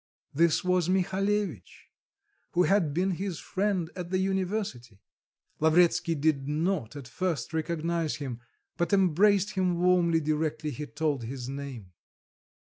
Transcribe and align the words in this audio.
This 0.33 0.63
was 0.63 0.89
Mihalevitch, 0.89 1.89
who 2.53 2.63
had 2.63 2.91
been 2.91 3.11
his 3.11 3.37
friend 3.37 3.91
at 3.95 4.09
the 4.09 4.17
university. 4.17 4.99
Lavretsky 5.59 6.15
did 6.15 6.47
not 6.47 6.95
at 6.95 7.07
first 7.07 7.53
recognise 7.53 8.15
him, 8.15 8.39
but 8.77 8.93
embraced 8.93 9.51
him 9.51 9.77
warmly 9.79 10.19
directly 10.19 10.71
he 10.71 10.87
told 10.87 11.25
his 11.25 11.47
name. 11.47 11.91